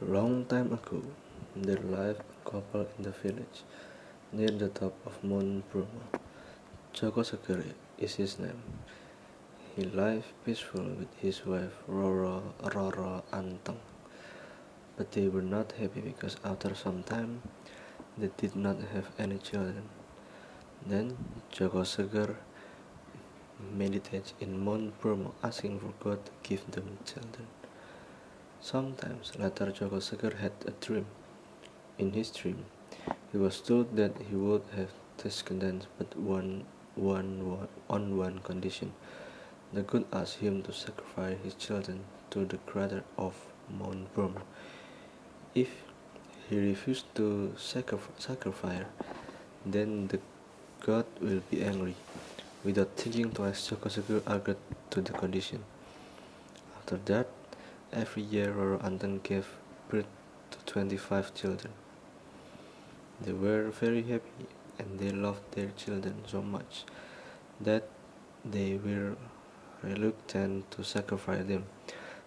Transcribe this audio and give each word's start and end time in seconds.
Long 0.00 0.44
time 0.44 0.72
ago, 0.72 1.02
there 1.56 1.74
lived 1.74 2.20
a 2.20 2.48
couple 2.48 2.86
in 2.96 3.02
the 3.02 3.10
village, 3.10 3.64
near 4.32 4.46
the 4.48 4.68
top 4.68 4.94
of 5.04 5.24
Mount 5.24 5.68
Bromo. 5.72 6.06
Joko 6.92 7.24
is 7.98 8.14
his 8.14 8.38
name. 8.38 8.62
He 9.74 9.82
lived 9.82 10.26
peaceful 10.44 10.84
with 10.84 11.12
his 11.16 11.44
wife 11.44 11.72
Roro 11.88 12.42
Roro 12.62 13.24
Anteng. 13.32 13.80
But 14.96 15.10
they 15.10 15.26
were 15.26 15.42
not 15.42 15.72
happy 15.72 16.00
because 16.00 16.36
after 16.44 16.76
some 16.76 17.02
time 17.02 17.42
they 18.16 18.30
did 18.36 18.54
not 18.54 18.76
have 18.94 19.10
any 19.18 19.38
children. 19.38 19.88
Then 20.86 21.16
Joko 21.50 21.82
Seger 21.82 22.36
meditates 23.76 24.32
in 24.38 24.64
Mount 24.64 25.00
Bromo 25.00 25.34
asking 25.42 25.80
for 25.80 25.92
God 25.98 26.24
to 26.24 26.30
give 26.44 26.70
them 26.70 26.98
children. 27.04 27.48
Sometimes 28.60 29.32
later 29.38 29.70
Joko 29.70 29.98
Seger 29.98 30.36
had 30.36 30.52
a 30.66 30.72
dream. 30.72 31.06
In 31.96 32.12
his 32.12 32.30
dream, 32.30 32.64
he 33.32 33.38
was 33.38 33.60
told 33.60 33.96
that 33.96 34.12
he 34.28 34.36
would 34.36 34.62
have 34.76 34.90
descendants 35.16 35.86
but 35.96 36.16
one, 36.16 36.64
one, 36.94 37.48
one, 37.48 37.68
on 37.88 38.16
one 38.16 38.40
condition. 38.40 38.92
The 39.72 39.82
god 39.82 40.06
asked 40.12 40.38
him 40.38 40.62
to 40.62 40.72
sacrifice 40.72 41.36
his 41.44 41.54
children 41.54 42.04
to 42.30 42.44
the 42.44 42.58
crater 42.66 43.04
of 43.16 43.34
Mount 43.70 44.12
Bromo. 44.14 44.42
If 45.54 45.70
he 46.50 46.58
refused 46.58 47.14
to 47.14 47.54
sacrifice, 47.56 48.86
then 49.64 50.08
the 50.08 50.20
god 50.84 51.06
will 51.20 51.42
be 51.50 51.62
angry. 51.62 51.94
Without 52.64 52.96
thinking 52.96 53.30
twice, 53.30 53.68
Joko 53.68 53.88
Seger 53.88 54.22
agreed 54.26 54.56
to 54.90 55.00
the 55.00 55.12
condition. 55.12 55.62
After 56.76 56.98
that, 57.06 57.28
Every 57.90 58.22
year 58.22 58.52
Roro 58.52 58.78
Anteng 58.82 59.22
gave 59.22 59.46
birth 59.88 60.04
to 60.50 60.58
25 60.66 61.32
children. 61.34 61.72
They 63.18 63.32
were 63.32 63.70
very 63.70 64.02
happy 64.02 64.46
and 64.78 64.98
they 64.98 65.10
loved 65.10 65.40
their 65.52 65.70
children 65.70 66.22
so 66.26 66.42
much 66.42 66.84
that 67.58 67.88
they 68.44 68.76
were 68.76 69.16
reluctant 69.82 70.70
to 70.72 70.84
sacrifice 70.84 71.46
them 71.46 71.64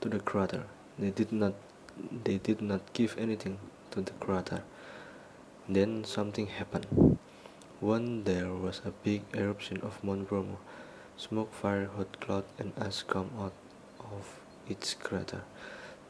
to 0.00 0.08
the 0.08 0.20
crater. 0.20 0.64
They 0.98 1.10
did 1.10 1.32
not 1.32 1.52
they 2.24 2.38
did 2.38 2.62
not 2.62 2.90
give 2.94 3.18
anything 3.18 3.58
to 3.90 4.00
the 4.00 4.12
crater. 4.12 4.62
Then 5.68 6.04
something 6.04 6.46
happened. 6.46 7.18
One 7.80 8.24
there 8.24 8.54
was 8.54 8.80
a 8.86 8.92
big 9.04 9.24
eruption 9.34 9.82
of 9.82 10.02
Mount 10.02 10.30
Bromo. 10.30 10.56
Smoke, 11.18 11.52
fire, 11.52 11.90
hot 11.94 12.18
cloud, 12.20 12.44
and 12.58 12.72
ash 12.80 13.02
come 13.02 13.30
out 13.38 13.52
of 13.98 14.41
its 14.68 14.94
crater. 14.94 15.42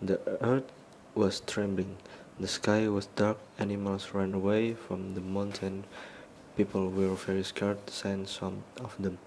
The 0.01 0.21
earth 0.41 0.71
was 1.15 1.41
trembling, 1.41 1.97
the 2.41 2.49
sky 2.49 2.89
was 2.89 3.07
dark, 3.15 3.39
animals 3.59 4.15
ran 4.15 4.35
away 4.35 4.75
from 4.75 5.15
the 5.15 5.21
mountain. 5.21 5.85
People 6.57 6.91
were 6.91 7.15
very 7.15 7.45
scared, 7.45 7.79
and 8.05 8.29
some 8.29 8.65
of 8.81 8.97
them 8.99 9.19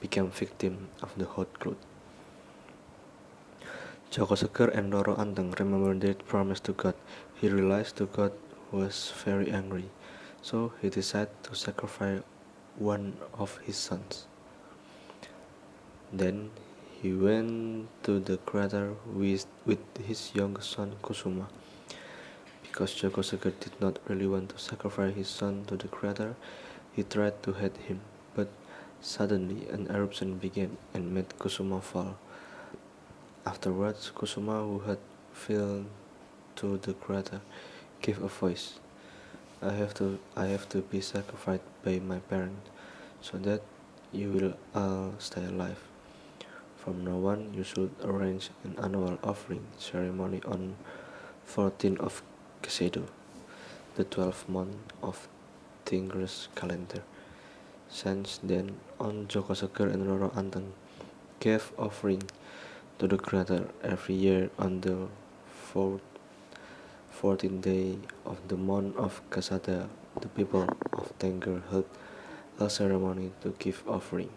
became 0.00 0.30
victims 0.30 0.88
of 1.02 1.12
the 1.16 1.26
hot 1.26 1.58
cloud. 1.60 1.76
Joko 4.10 4.34
Seger 4.34 4.68
and 4.76 4.92
Roro 4.92 5.16
Anteng 5.16 5.58
remembered 5.58 6.00
their 6.00 6.14
promise 6.14 6.60
to 6.60 6.72
God. 6.72 6.94
He 7.40 7.48
realized 7.48 7.96
that 7.96 8.12
God 8.12 8.32
was 8.70 9.12
very 9.24 9.50
angry, 9.50 9.90
so 10.40 10.72
he 10.80 10.88
decided 10.88 11.30
to 11.44 11.54
sacrifice 11.54 12.22
one 12.76 13.16
of 13.38 13.58
his 13.58 13.76
sons. 13.76 14.26
Then 16.12 16.50
he 17.02 17.12
went 17.12 17.88
to 18.04 18.20
the 18.20 18.36
crater 18.46 18.94
with, 19.12 19.44
with 19.66 19.80
his 20.06 20.30
youngest 20.34 20.70
son 20.70 20.94
Kusuma. 21.02 21.46
Because 22.62 22.94
Joko 22.94 23.22
did 23.22 23.72
not 23.80 23.98
really 24.08 24.28
want 24.28 24.50
to 24.50 24.58
sacrifice 24.58 25.16
his 25.16 25.26
son 25.26 25.64
to 25.66 25.76
the 25.76 25.88
crater, 25.88 26.36
he 26.92 27.02
tried 27.02 27.42
to 27.42 27.54
hide 27.54 27.76
him, 27.76 28.00
but 28.36 28.48
suddenly 29.00 29.68
an 29.70 29.88
eruption 29.88 30.38
began 30.38 30.76
and 30.94 31.12
made 31.12 31.28
Kusuma 31.40 31.82
fall. 31.82 32.16
Afterwards, 33.44 34.12
Kusuma, 34.14 34.62
who 34.64 34.78
had 34.88 34.98
fallen 35.32 35.86
to 36.54 36.78
the 36.78 36.94
crater, 36.94 37.40
gave 38.00 38.22
a 38.22 38.28
voice. 38.28 38.78
I 39.60 39.72
have 39.72 39.92
to 39.94 40.20
I 40.36 40.46
have 40.46 40.68
to 40.68 40.82
be 40.82 41.00
sacrificed 41.00 41.62
by 41.84 41.98
my 41.98 42.18
parents 42.18 42.70
so 43.20 43.38
that 43.38 43.62
you 44.12 44.30
will 44.30 44.54
all 44.74 45.14
stay 45.18 45.44
alive. 45.44 45.91
From 46.82 47.04
now 47.04 47.24
on, 47.30 47.54
you 47.54 47.62
should 47.62 47.94
arrange 48.02 48.50
an 48.64 48.74
annual 48.82 49.16
offering 49.22 49.62
ceremony 49.78 50.42
on 50.44 50.74
14th 51.46 52.00
of 52.00 52.24
Kesedo, 52.60 53.06
the 53.94 54.04
12th 54.04 54.48
month 54.48 54.74
of 55.00 55.28
Tigris 55.84 56.48
calendar. 56.56 57.04
Since 57.88 58.40
then 58.42 58.80
on, 58.98 59.28
Joko 59.28 59.54
and 59.54 60.02
Roro 60.10 60.34
Anteng 60.34 60.72
gave 61.38 61.70
offering 61.78 62.24
to 62.98 63.06
the 63.06 63.16
crater 63.16 63.68
every 63.84 64.16
year 64.16 64.50
on 64.58 64.80
the 64.80 65.06
fourth, 65.46 66.02
14th 67.14 67.60
day 67.62 67.98
of 68.26 68.48
the 68.48 68.56
month 68.56 68.96
of 68.96 69.22
Kasada. 69.30 69.86
The 70.20 70.26
people 70.26 70.66
of 70.94 71.16
Tengger 71.20 71.62
held 71.70 71.86
a 72.58 72.68
ceremony 72.68 73.30
to 73.42 73.54
give 73.60 73.84
offering. 73.86 74.30